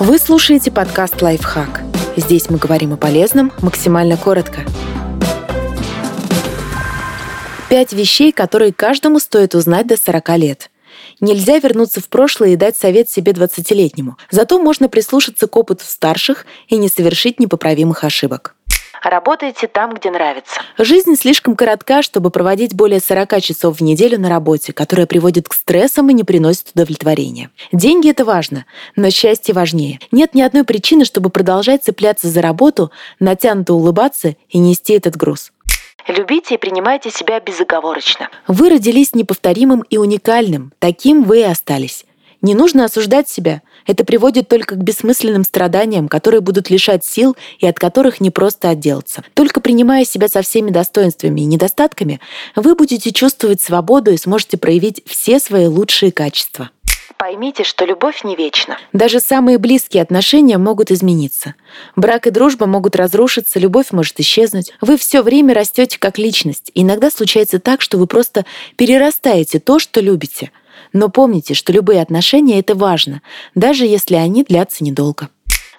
Вы 0.00 0.20
слушаете 0.20 0.70
подкаст 0.70 1.20
«Лайфхак». 1.20 1.82
Здесь 2.14 2.50
мы 2.50 2.58
говорим 2.58 2.92
о 2.92 2.96
полезном 2.96 3.52
максимально 3.60 4.16
коротко. 4.16 4.60
Пять 7.68 7.92
вещей, 7.92 8.30
которые 8.30 8.72
каждому 8.72 9.18
стоит 9.18 9.56
узнать 9.56 9.88
до 9.88 9.96
40 9.96 10.28
лет. 10.38 10.70
Нельзя 11.20 11.58
вернуться 11.58 12.00
в 12.00 12.08
прошлое 12.08 12.50
и 12.50 12.56
дать 12.56 12.76
совет 12.76 13.10
себе 13.10 13.32
20-летнему. 13.32 14.16
Зато 14.30 14.62
можно 14.62 14.88
прислушаться 14.88 15.48
к 15.48 15.56
опыту 15.56 15.84
старших 15.84 16.46
и 16.68 16.76
не 16.76 16.88
совершить 16.88 17.40
непоправимых 17.40 18.04
ошибок. 18.04 18.54
Работайте 19.02 19.66
там, 19.66 19.94
где 19.94 20.10
нравится. 20.10 20.60
Жизнь 20.76 21.16
слишком 21.16 21.56
коротка, 21.56 22.02
чтобы 22.02 22.30
проводить 22.30 22.74
более 22.74 23.00
40 23.00 23.40
часов 23.40 23.78
в 23.78 23.82
неделю 23.82 24.18
на 24.20 24.28
работе, 24.28 24.72
которая 24.72 25.06
приводит 25.06 25.48
к 25.48 25.54
стрессам 25.54 26.10
и 26.10 26.14
не 26.14 26.24
приносит 26.24 26.70
удовлетворения. 26.74 27.50
Деньги— 27.72 28.10
это 28.10 28.24
важно, 28.24 28.66
но 28.96 29.10
счастье 29.10 29.54
важнее. 29.54 30.00
Нет 30.10 30.34
ни 30.34 30.42
одной 30.42 30.64
причины, 30.64 31.04
чтобы 31.04 31.30
продолжать 31.30 31.84
цепляться 31.84 32.28
за 32.28 32.42
работу, 32.42 32.90
натянуто 33.20 33.74
улыбаться 33.74 34.36
и 34.48 34.58
нести 34.58 34.94
этот 34.94 35.16
груз. 35.16 35.52
Любите 36.06 36.54
и 36.54 36.58
принимайте 36.58 37.10
себя 37.10 37.38
безоговорочно. 37.38 38.30
Вы 38.46 38.70
родились 38.70 39.14
неповторимым 39.14 39.82
и 39.82 39.98
уникальным. 39.98 40.72
Таким 40.78 41.22
вы 41.22 41.40
и 41.40 41.42
остались. 41.42 42.06
Не 42.40 42.54
нужно 42.54 42.84
осуждать 42.84 43.28
себя. 43.28 43.62
Это 43.88 44.04
приводит 44.04 44.48
только 44.48 44.74
к 44.74 44.82
бессмысленным 44.84 45.44
страданиям, 45.44 46.08
которые 46.08 46.42
будут 46.42 46.68
лишать 46.68 47.06
сил 47.06 47.36
и 47.58 47.66
от 47.66 47.78
которых 47.78 48.20
не 48.20 48.30
просто 48.30 48.68
отделаться. 48.68 49.24
Только 49.32 49.62
принимая 49.62 50.04
себя 50.04 50.28
со 50.28 50.42
всеми 50.42 50.70
достоинствами 50.70 51.40
и 51.40 51.46
недостатками, 51.46 52.20
вы 52.54 52.74
будете 52.74 53.12
чувствовать 53.12 53.62
свободу 53.62 54.12
и 54.12 54.18
сможете 54.18 54.58
проявить 54.58 55.02
все 55.06 55.40
свои 55.40 55.66
лучшие 55.66 56.12
качества. 56.12 56.68
Поймите, 57.16 57.64
что 57.64 57.86
любовь 57.86 58.24
не 58.24 58.36
вечна. 58.36 58.76
Даже 58.92 59.20
самые 59.20 59.56
близкие 59.56 60.02
отношения 60.02 60.58
могут 60.58 60.90
измениться. 60.90 61.54
Брак 61.96 62.26
и 62.26 62.30
дружба 62.30 62.66
могут 62.66 62.94
разрушиться, 62.94 63.58
любовь 63.58 63.90
может 63.90 64.20
исчезнуть. 64.20 64.72
Вы 64.82 64.98
все 64.98 65.22
время 65.22 65.54
растете 65.54 65.98
как 65.98 66.18
личность. 66.18 66.70
И 66.74 66.82
иногда 66.82 67.10
случается 67.10 67.58
так, 67.58 67.80
что 67.80 67.96
вы 67.96 68.06
просто 68.06 68.44
перерастаете 68.76 69.60
то, 69.60 69.78
что 69.78 70.02
любите— 70.02 70.52
но 70.92 71.08
помните, 71.08 71.54
что 71.54 71.72
любые 71.72 72.02
отношения— 72.02 72.58
это 72.60 72.74
важно, 72.74 73.22
даже 73.54 73.86
если 73.86 74.14
они 74.14 74.44
длятся 74.44 74.84
недолго. 74.84 75.28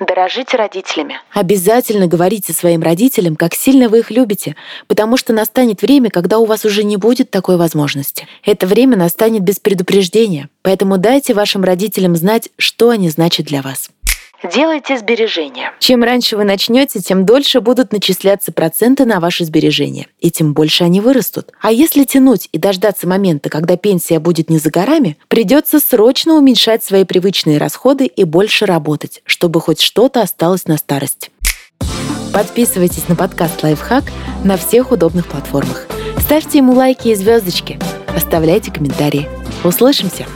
Дорожите 0.00 0.56
родителями. 0.56 1.20
Обязательно 1.32 2.06
говорите 2.06 2.52
своим 2.52 2.82
родителям, 2.82 3.36
как 3.36 3.54
сильно 3.54 3.88
вы 3.88 4.00
их 4.00 4.10
любите, 4.10 4.56
потому 4.88 5.16
что 5.16 5.32
настанет 5.32 5.82
время, 5.82 6.10
когда 6.10 6.38
у 6.38 6.44
вас 6.44 6.64
уже 6.64 6.82
не 6.82 6.96
будет 6.96 7.30
такой 7.30 7.56
возможности. 7.56 8.26
Это 8.44 8.66
время 8.66 8.96
настанет 8.96 9.42
без 9.42 9.60
предупреждения, 9.60 10.48
поэтому 10.62 10.98
дайте 10.98 11.34
вашим 11.34 11.62
родителям 11.62 12.16
знать, 12.16 12.48
что 12.56 12.90
они 12.90 13.10
значат 13.10 13.46
для 13.46 13.62
вас. 13.62 13.90
Делайте 14.54 14.98
сбережения. 14.98 15.72
Чем 15.78 16.02
раньше 16.02 16.36
вы 16.36 16.44
начнете, 16.44 17.00
тем 17.00 17.24
дольше 17.24 17.60
будут 17.60 17.92
начисляться 17.92 18.52
проценты 18.52 19.06
на 19.06 19.18
ваши 19.18 19.44
сбережения, 19.44 20.08
и 20.20 20.30
тем 20.30 20.52
больше 20.52 20.84
они 20.84 21.00
вырастут. 21.00 21.52
А 21.60 21.72
если 21.72 22.04
тянуть 22.04 22.50
и 22.52 22.58
дождаться 22.58 23.08
момента, 23.08 23.48
когда 23.48 23.78
пенсия 23.78 24.18
будет 24.18 24.50
не 24.50 24.58
за 24.58 24.70
горами, 24.70 25.16
придется 25.28 25.80
срочно 25.80 26.34
уменьшать 26.34 26.84
свои 26.84 27.04
привычные 27.04 27.56
расходы 27.56 28.04
и 28.04 28.24
больше 28.24 28.66
работать, 28.66 29.22
чтобы 29.24 29.58
хоть 29.60 29.80
что-то 29.80 30.20
осталось 30.20 30.66
на 30.66 30.76
старость. 30.76 31.30
Подписывайтесь 32.34 33.08
на 33.08 33.16
подкаст 33.16 33.62
«Лайфхак» 33.62 34.04
на 34.44 34.58
всех 34.58 34.92
удобных 34.92 35.28
платформах. 35.28 35.86
Ставьте 36.18 36.58
ему 36.58 36.74
лайки 36.74 37.08
и 37.08 37.14
звездочки. 37.14 37.78
Оставляйте 38.14 38.70
комментарии. 38.70 39.28
Услышимся! 39.64 40.26